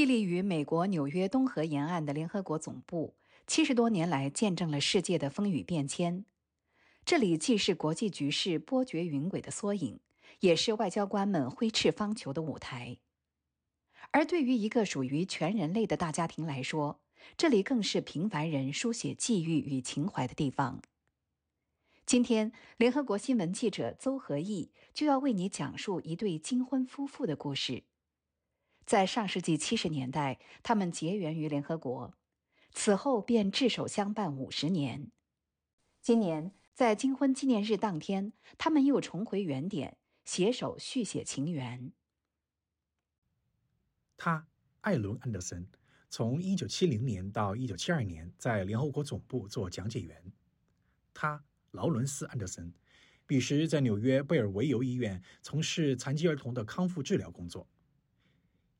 [0.00, 3.16] 屹立于美国纽约东河沿岸的联合国总部，
[3.46, 6.24] 七十多年来见证了世界的风雨变迁。
[7.04, 10.00] 这里既是国际局势波谲云诡的缩影，
[10.38, 12.96] 也是外交官们挥斥方遒的舞台。
[14.10, 17.02] 而对于一个属于全人类的大家庭来说，
[17.36, 20.80] 这里更是平凡人书写际遇与情怀的地方。
[22.06, 27.82] 今天，联合国新闻记者邹和义就要为你讲述一对金婚夫妇的故事。
[28.90, 32.12] 在上世纪七十年代，他们结缘于联合国，
[32.72, 35.12] 此后便执手相伴五十年。
[36.02, 41.92] 今年，在金婚纪念日当天，他们又重回原点，携手续写情缘。
[44.16, 44.48] 他，
[44.80, 45.68] 艾伦·安德森，
[46.08, 50.32] 从一九七零年到一九七二年在联合国总部做讲解员。
[51.14, 51.44] 他。
[51.70, 52.74] 劳伦斯·安德森，
[53.24, 57.68] 彼时在纽约贝尔维尤医院从事残疾儿童的康复治疗工作。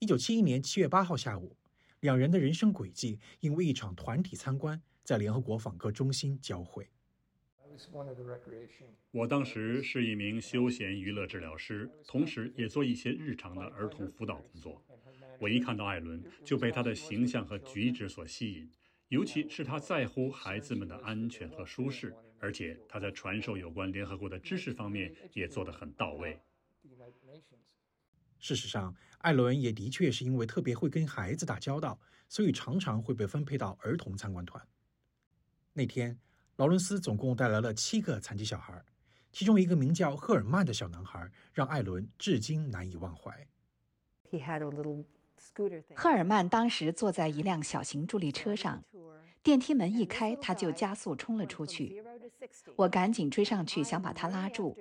[0.01, 1.55] 一九七一年七月八号下午，
[2.01, 6.89] 两人的人生轨迹因为一场团体参观，在联合国访客中心交汇。
[9.11, 14.83] 我当时是一名休闲娱乐治疗师，同时也做一些日常的儿童辅导工作。
[15.39, 18.71] 我一看到艾伦，就被他的形象和举止所吸引。
[19.09, 26.41] 尤其是他在乎孩子们的安全和舒适，而且他在传授有关联合国的知识方面也做得很到位。
[28.41, 34.67] 事实上，艾伦也的确是因为特别会跟孩子打交道，所以常常会被分配到儿童参观团。
[35.75, 36.19] 那天，
[36.57, 38.83] 劳伦斯总共带来了七个残疾小孩，
[39.31, 43.47] 其中一个名叫赫尔曼的小男孩让艾伦至今难以忘怀。
[44.29, 45.05] He had a little
[45.95, 48.85] 赫尔曼当时坐在一辆小型助力车上，
[49.43, 52.03] 电梯门一开，他就加速冲了出去。
[52.77, 54.77] 我赶紧追上去，想把他拉住。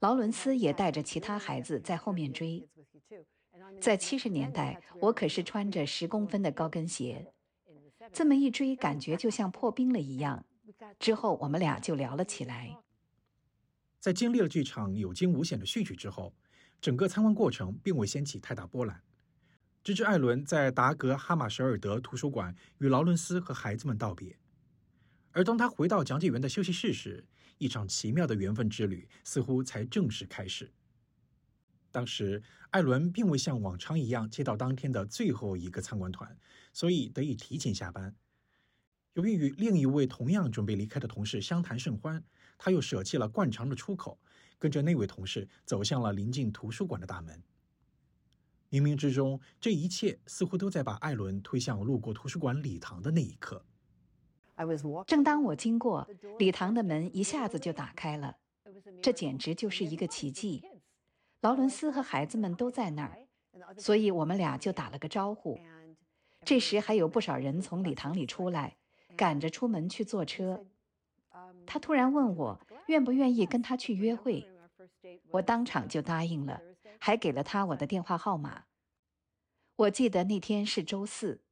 [0.00, 2.68] 劳伦斯也带着其他孩子在后面追。
[3.80, 7.32] 在七十年代，我可是穿着十公分的高跟鞋，
[8.12, 10.44] 这么一追，感觉就像破冰了一样。
[10.98, 12.76] 之后，我们俩就聊了起来。
[13.98, 16.34] 在经历了这场有惊无险的序曲之后，
[16.80, 19.00] 整个参观过程并未掀起太大波澜。
[19.84, 24.38] 直至艾伦在达格哈马舍尔德图书馆与劳伦斯和孩子们道别，
[25.32, 27.24] 而当他回到讲解员的休息室时，
[27.58, 30.72] 一场奇妙的缘分之旅似乎才正式开始。
[31.92, 36.36] 当时，艾伦并未像往常一样接到当天的最后一个参观团，
[36.72, 38.16] 所以得以提前下班。
[39.12, 42.24] 由于与另一位同样准备离开的同事相谈甚欢，
[42.56, 44.18] 他又舍弃了惯常的出口，
[44.58, 47.42] 跟着那位同事走向了临近图书馆的大门。
[48.70, 53.66] 冥冥之中，这一切似乎都在把艾伦推向路过图书馆礼堂的那一刻。
[55.06, 56.08] 正当我经过
[56.38, 58.36] 礼堂的门，一下子就打开了，
[59.02, 60.62] 这简直就是一个奇迹。
[61.42, 63.18] 劳伦斯和孩子们都在那儿，
[63.76, 65.58] 所以我们俩就打了个招呼。
[66.44, 68.76] 这时还有不少人从礼堂里出来，
[69.16, 70.64] 赶着出门去坐车。
[71.66, 74.48] 他突然问我愿不愿意跟他去约会。
[75.32, 76.60] 我当场就答应了，
[77.00, 78.64] 还给了他我的电话号码。
[79.74, 81.42] 我记得那天是周四，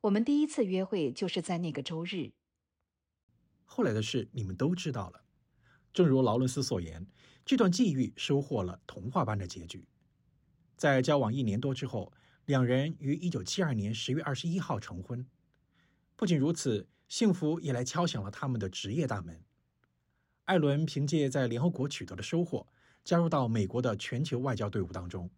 [0.00, 2.32] 我们第一次约会就是在那个周日。
[3.66, 5.20] 后来的事你们都知道了。
[5.92, 7.06] 正如劳伦斯所言，
[7.44, 9.86] 这段际遇收获了童话般的结局。
[10.76, 12.12] 在交往一年多之后，
[12.46, 15.26] 两人于一九七二年十月二十一号成婚。
[16.16, 19.42] 不仅如此，幸福也来敲响了他们的职业大门。
[20.44, 22.66] 艾伦凭借在联合国取得的收获，
[23.04, 25.30] 加入到美国的全球外交队伍当中。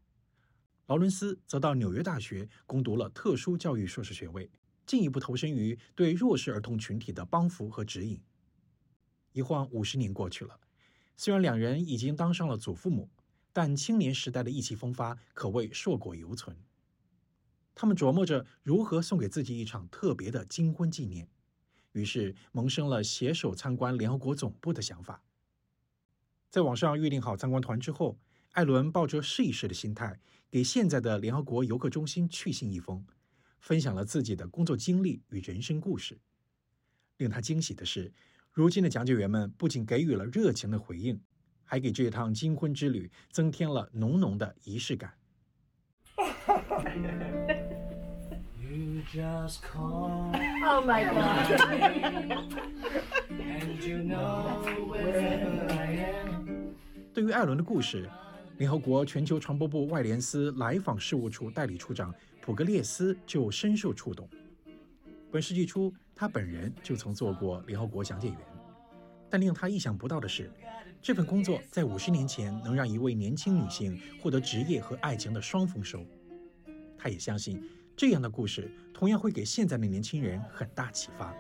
[0.87, 4.51] 劳伦斯则到纽约大学攻读了特殊教育硕士学位，
[4.87, 8.21] 进一步投身于对弱势儿童群体的帮扶和指引。
[9.33, 10.59] 一晃五十年过去了，
[11.17, 13.09] 虽然两人已经当上了祖父母，
[13.53, 16.57] 但青年时代的意气风发可谓硕果犹存。
[17.75, 21.29] 他们琢磨着如何送给自己一场特别的金婚纪念。
[21.93, 25.23] 于是萌生了携手参观联合国总部的想法。
[26.51, 28.19] 在网上预定好参观团之后，
[28.53, 33.07] 艾伦抱着试一试的心态，给现在的联合国游客中心去信一封，
[33.61, 36.19] 分享了自己的工作经历与人生故事。
[37.17, 38.13] 令他惊喜的是，
[38.57, 41.21] 如今的讲解员们不仅给予了热情的回应，
[41.63, 45.13] 还给这趟金婚之旅增添了浓浓的仪式感。
[49.13, 50.33] just call.
[50.65, 51.53] Oh my god.
[53.29, 56.75] And you know where I am.
[57.13, 58.09] 对于艾伦的故事，
[58.57, 64.27] 联合国全球传播部外联司来访事务处代理处长普格列斯就深受触动。
[65.37, 68.39] 本世纪初，他本人就曾做过联合国讲解员，
[69.29, 70.51] 但令他意想不到的是，
[71.03, 76.03] 这份工作在五十年前能让一位年轻女性获得职业和爱情的双丰收。
[76.97, 77.63] 他也相信。
[77.95, 81.35] 这样的故事同样会给现在的年轻人很大启发。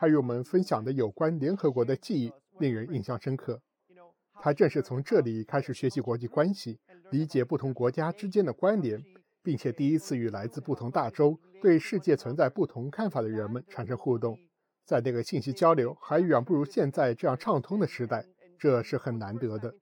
[0.00, 3.62] 还有我们分享的有关联合国的记忆，令人印象深刻。
[4.40, 6.76] 他正是从这里开始学习国际关系，
[7.10, 9.02] 理解不同国家之间的关联，
[9.42, 14.38] 并且第一次与来自不同大洲、对世界存在不同看法的人们产生互动。
[14.84, 18.26] 在那个信息交流还远不如现在这样畅通的时代，
[18.58, 19.74] 这是很难得的。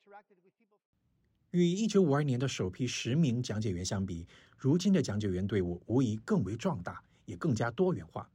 [1.51, 4.27] 与1952年的首批十名讲解员相比，
[4.57, 8.31] 如今的讲解员队伍无疑更为壮大，也更加多元化。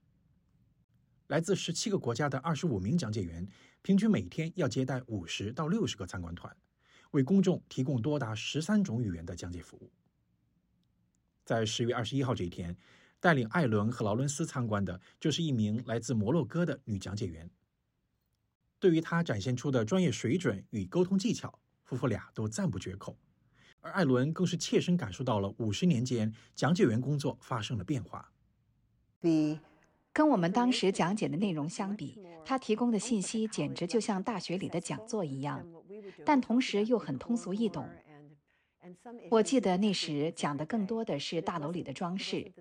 [1.28, 3.48] 来自十七个国家的二十五名讲解员，
[3.82, 6.56] 平均每天要接待五十到六十个参观团，
[7.12, 9.92] 为公众提供多达十三种语言的讲解服务。
[11.46, 12.76] 在十月二十一号这一天，
[13.20, 17.50] 带领艾伦和劳伦斯参观的就是一名来自摩洛哥的女讲解员。
[18.80, 23.18] 对于她展现出的专业水准与沟通技巧，夫妇俩都赞不绝口，
[23.80, 28.32] 而艾伦更是切身感受到了五十年间讲解员工作发生了变化。
[29.20, 29.60] 比
[30.14, 35.66] 跟我们当时讲解的内容相比，他提供的信息简直就像大学里的讲座一样，
[36.26, 37.90] 但同时又很通俗易懂。
[39.30, 42.54] 我记得那时讲的更多的是大楼里的装饰，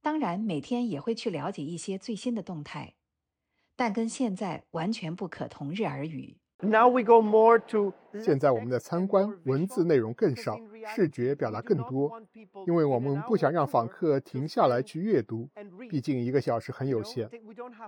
[0.00, 2.94] 当然每天也会去了解一些最新的动态，
[3.74, 6.38] 但跟现在完全不可同日而语。
[6.60, 10.58] Now we go more to 现在我们的参观文字内容更少，
[10.94, 12.10] 视觉表达更多，
[12.66, 15.50] 因为我们 不想让访客停下来去阅读，
[15.90, 17.28] 毕竟一个小时很有限。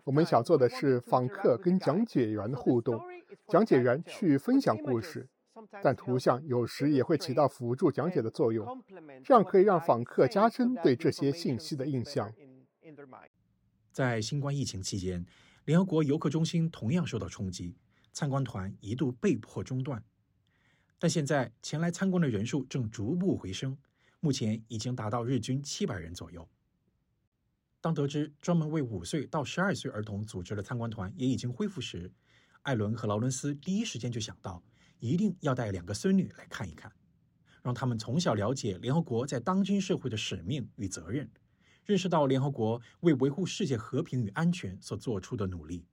[0.05, 3.01] 我们想做的是访客跟讲解员的互动，
[3.49, 5.27] 讲解员去分享故事，
[5.83, 8.67] 但图像有时也会起到辅助讲解的作用，
[9.25, 12.31] 这样可以让访客加深对这些信息的印象。
[13.91, 15.25] 在新冠疫情期间，
[15.65, 17.75] 联合国游客中心同样受到冲击。
[18.13, 20.03] 参观团一度被迫中断，
[20.99, 23.77] 但现在前来参观的人数正逐步回升，
[24.21, 26.49] 目前已经达到日均七百人左右。
[27.81, 32.11] 当得知专门为五岁到十二岁儿童组织的参观团也已经恢复时，
[32.63, 34.61] 艾伦和劳伦斯第一时间就想到，
[34.99, 36.93] 一定要带两个孙女来看一看，
[37.63, 41.31] 让他们从小了解联合国在当今社会的使命与责任，
[41.85, 45.87] 认识到联合国为维护世界和平与安全所做出的努力。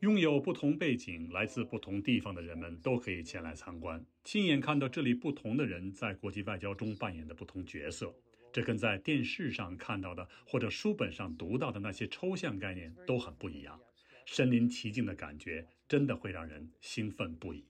[0.00, 8.14] 拥有不同背景、来自不同地方的人们都可以前来参观，亲眼看到这里不同的人在国际外交中扮演的不同角色。
[8.52, 13.78] 这跟在电视上看到的或者书本上读到的那些抽象概念都很不一样。
[14.24, 17.64] 身临其境的感觉真的会让人兴奋不已。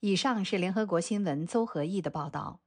[0.00, 2.60] 以上是联合国新闻邹和义的报道。